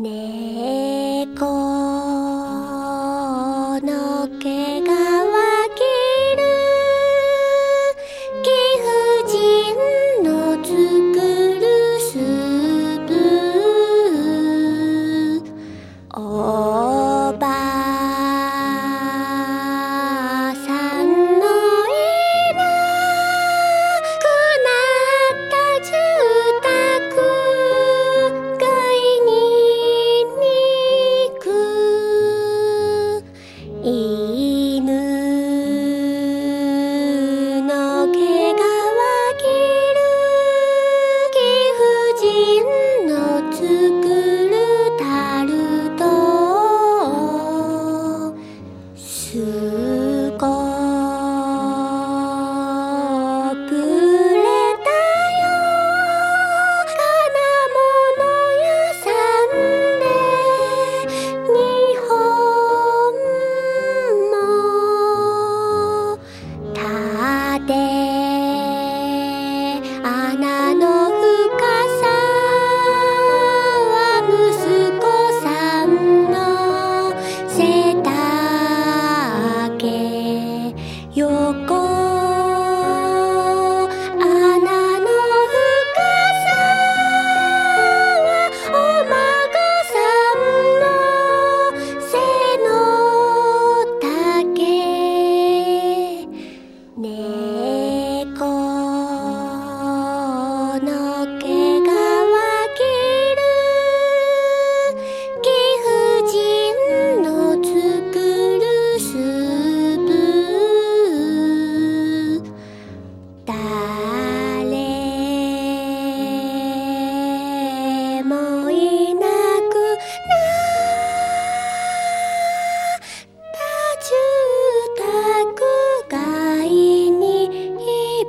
[0.00, 0.10] ね。
[0.10, 0.39] え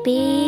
[0.03, 0.40] be